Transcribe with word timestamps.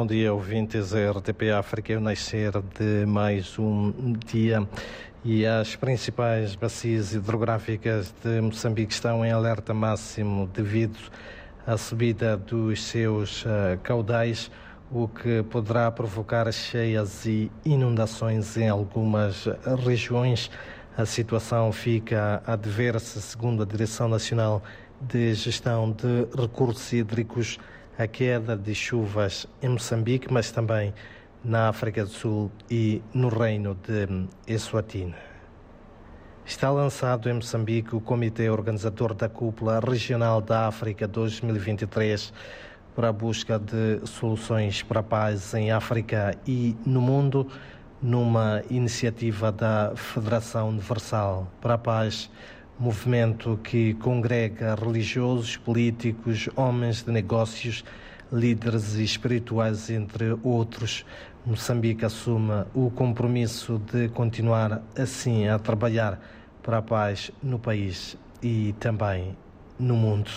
Bom 0.00 0.06
dia, 0.06 0.32
ouvintes 0.32 0.92
da 0.92 1.10
RTP 1.10 1.50
África. 1.50 1.94
O 1.94 2.00
nascer 2.00 2.52
de 2.52 3.04
mais 3.04 3.58
um 3.58 4.14
dia 4.14 4.66
e 5.22 5.44
as 5.44 5.76
principais 5.76 6.54
bacias 6.54 7.12
hidrográficas 7.12 8.14
de 8.24 8.40
Moçambique 8.40 8.94
estão 8.94 9.22
em 9.22 9.30
alerta 9.30 9.74
máximo 9.74 10.46
devido 10.54 10.96
à 11.66 11.76
subida 11.76 12.34
dos 12.34 12.82
seus 12.82 13.44
uh, 13.44 13.78
caudais, 13.82 14.50
o 14.90 15.06
que 15.06 15.42
poderá 15.42 15.90
provocar 15.90 16.50
cheias 16.50 17.26
e 17.26 17.52
inundações 17.62 18.56
em 18.56 18.70
algumas 18.70 19.44
regiões. 19.84 20.50
A 20.96 21.04
situação 21.04 21.70
fica 21.72 22.42
a 22.46 22.56
dever-se, 22.56 23.20
segundo 23.20 23.62
a 23.62 23.66
Direção 23.66 24.08
Nacional 24.08 24.62
de 24.98 25.34
Gestão 25.34 25.92
de 25.92 26.26
Recursos 26.40 26.90
Hídricos, 26.90 27.58
a 28.00 28.06
queda 28.06 28.56
de 28.56 28.74
chuvas 28.74 29.46
em 29.60 29.68
Moçambique, 29.68 30.32
mas 30.32 30.50
também 30.50 30.94
na 31.44 31.68
África 31.68 32.02
do 32.02 32.08
Sul 32.08 32.50
e 32.70 33.02
no 33.12 33.28
Reino 33.28 33.74
de 33.74 34.26
Eswatini. 34.46 35.14
Está 36.42 36.70
lançado 36.70 37.28
em 37.28 37.34
Moçambique 37.34 37.94
o 37.94 38.00
Comitê 38.00 38.48
Organizador 38.48 39.12
da 39.12 39.28
Cúpula 39.28 39.80
Regional 39.80 40.40
da 40.40 40.66
África 40.66 41.06
2023 41.06 42.32
para 42.96 43.10
a 43.10 43.12
busca 43.12 43.58
de 43.58 44.00
soluções 44.06 44.82
para 44.82 45.00
a 45.00 45.02
paz 45.02 45.52
em 45.52 45.70
África 45.70 46.34
e 46.46 46.74
no 46.86 47.02
mundo, 47.02 47.46
numa 48.00 48.62
iniciativa 48.70 49.52
da 49.52 49.92
Federação 49.94 50.70
Universal 50.70 51.46
para 51.60 51.74
a 51.74 51.78
Paz 51.78 52.30
movimento 52.80 53.60
que 53.62 53.92
congrega 53.94 54.74
religiosos, 54.74 55.58
políticos, 55.58 56.48
homens 56.56 57.02
de 57.02 57.12
negócios, 57.12 57.84
líderes 58.32 58.94
espirituais, 58.94 59.90
entre 59.90 60.34
outros. 60.42 61.04
Moçambique 61.44 62.06
assume 62.06 62.64
o 62.74 62.90
compromisso 62.90 63.78
de 63.92 64.08
continuar 64.08 64.82
assim 64.96 65.46
a 65.46 65.58
trabalhar 65.58 66.18
para 66.62 66.78
a 66.78 66.82
paz 66.82 67.30
no 67.42 67.58
país 67.58 68.16
e 68.42 68.74
também 68.80 69.36
no 69.78 69.94
mundo. 69.94 70.30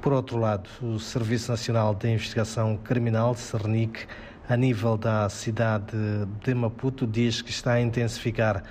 Por 0.00 0.12
outro 0.12 0.38
lado, 0.38 0.70
o 0.80 1.00
Serviço 1.00 1.50
Nacional 1.50 1.96
de 1.96 2.12
Investigação 2.12 2.76
Criminal, 2.76 3.34
CERNIC, 3.34 4.06
a 4.48 4.56
nível 4.56 4.96
da 4.96 5.28
cidade 5.28 5.96
de 6.44 6.54
Maputo, 6.54 7.06
diz 7.08 7.42
que 7.42 7.50
está 7.50 7.72
a 7.72 7.80
intensificar 7.80 8.62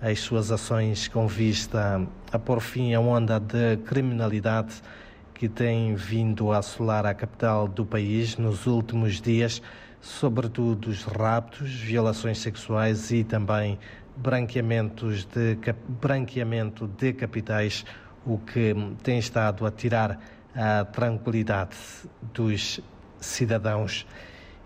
as 0.00 0.20
suas 0.20 0.50
ações 0.50 1.08
com 1.08 1.26
vista 1.26 2.00
a 2.32 2.38
pôr 2.38 2.60
fim 2.60 2.94
à 2.94 3.00
onda 3.00 3.38
de 3.38 3.76
criminalidade 3.84 4.82
que 5.34 5.48
tem 5.48 5.94
vindo 5.94 6.52
a 6.52 6.58
assolar 6.58 7.04
a 7.04 7.14
capital 7.14 7.68
do 7.68 7.84
país 7.84 8.36
nos 8.36 8.66
últimos 8.66 9.20
dias, 9.20 9.62
sobretudo 10.00 10.88
os 10.88 11.02
raptos, 11.04 11.70
violações 11.70 12.38
sexuais 12.38 13.10
e 13.10 13.24
também 13.24 13.78
branqueamentos 14.16 15.24
de, 15.24 15.58
branqueamento 16.00 16.86
de 16.86 17.12
capitais, 17.12 17.84
o 18.24 18.38
que 18.38 18.74
tem 19.02 19.18
estado 19.18 19.66
a 19.66 19.70
tirar 19.70 20.20
a 20.54 20.84
tranquilidade 20.84 21.76
dos 22.34 22.80
cidadãos. 23.20 24.06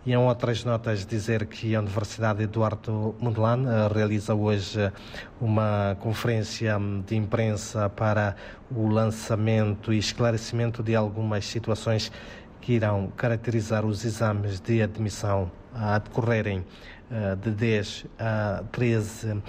E 0.07 0.13
em 0.13 0.17
outras 0.17 0.65
notas 0.65 1.07
dizer 1.07 1.47
que 1.47 1.75
a 1.75 1.81
Universidade 1.81 2.43
Eduardo 2.43 3.15
Mondlane 3.19 3.67
eh, 3.67 3.89
realiza 3.91 4.35
hoje 4.35 4.79
eh, 4.79 4.93
uma 5.41 5.97
conferência 5.99 6.77
de 7.07 7.17
imprensa 7.17 7.89
para 7.89 8.37
o 8.71 8.87
lançamento 8.87 9.95
e 9.95 9.99
esclarecimento 9.99 10.83
de 10.83 10.95
algumas 10.95 11.47
situações 11.47 12.13
que 12.61 12.75
irão 12.75 13.11
caracterizar 13.17 13.87
os 13.87 14.05
exames 14.05 14.61
de 14.61 14.83
admissão 14.83 15.51
a 15.75 15.99
decorrerem 15.99 16.67
eh, 17.11 17.37
de 17.37 17.51
10 17.53 18.07
a 18.19 18.63
13 18.71 19.43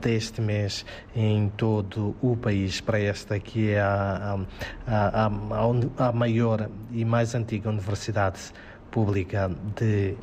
deste 0.00 0.40
mês 0.40 0.84
em 1.14 1.48
todo 1.56 2.16
o 2.20 2.36
país, 2.36 2.80
para 2.80 2.98
esta 2.98 3.38
que 3.38 3.70
é 3.70 3.80
a, 3.80 4.36
a, 4.84 5.26
a, 5.26 6.08
a 6.08 6.12
maior 6.12 6.68
e 6.90 7.04
mais 7.04 7.36
antiga 7.36 7.70
universidade 7.70 8.52
Pública 8.90 9.50
de 9.76 10.16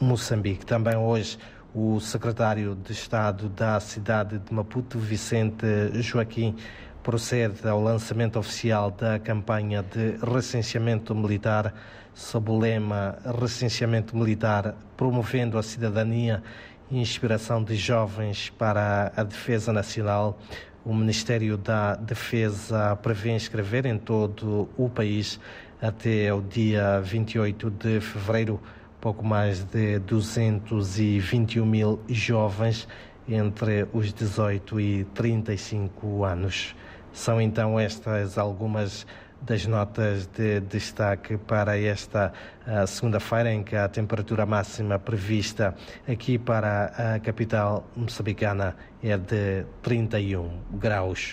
Moçambique. 0.00 0.64
Também 0.64 0.96
hoje 0.96 1.38
o 1.74 1.98
secretário 2.00 2.74
de 2.74 2.92
Estado 2.92 3.48
da 3.48 3.80
cidade 3.80 4.38
de 4.38 4.52
Maputo, 4.52 4.98
Vicente 4.98 5.66
Joaquim, 5.94 6.56
procede 7.02 7.66
ao 7.66 7.82
lançamento 7.82 8.38
oficial 8.38 8.90
da 8.90 9.18
campanha 9.18 9.82
de 9.82 10.16
recenseamento 10.24 11.14
militar 11.14 11.74
sob 12.14 12.50
o 12.50 12.58
lema 12.58 13.16
Recenseamento 13.40 14.16
Militar, 14.16 14.74
promovendo 14.96 15.58
a 15.58 15.62
cidadania 15.62 16.42
e 16.90 17.00
inspiração 17.00 17.64
de 17.64 17.74
jovens 17.74 18.50
para 18.50 19.12
a 19.16 19.22
defesa 19.22 19.72
nacional. 19.72 20.38
O 20.84 20.92
Ministério 20.92 21.56
da 21.56 21.94
Defesa 21.94 22.96
prevê 22.96 23.30
inscrever 23.30 23.86
em 23.86 23.96
todo 23.96 24.68
o 24.76 24.88
país 24.88 25.38
até 25.80 26.34
o 26.34 26.42
dia 26.42 27.00
28 27.00 27.70
de 27.70 28.00
fevereiro, 28.00 28.60
pouco 29.00 29.24
mais 29.24 29.62
de 29.62 30.00
221 30.00 31.64
mil 31.64 32.00
jovens 32.08 32.88
entre 33.28 33.86
os 33.92 34.12
18 34.12 34.80
e 34.80 35.04
35 35.14 36.24
anos. 36.24 36.74
São 37.12 37.40
então 37.40 37.78
estas 37.78 38.36
algumas 38.36 39.06
das 39.42 39.66
notas 39.66 40.26
de 40.26 40.60
destaque 40.60 41.36
para 41.36 41.78
esta 41.78 42.32
uh, 42.66 42.86
segunda-feira, 42.86 43.52
em 43.52 43.62
que 43.62 43.76
a 43.76 43.88
temperatura 43.88 44.46
máxima 44.46 44.98
prevista 44.98 45.74
aqui 46.08 46.38
para 46.38 47.14
a 47.14 47.20
capital 47.20 47.86
moçambicana 47.96 48.76
é 49.02 49.16
de 49.16 49.64
31 49.82 50.48
graus. 50.72 51.30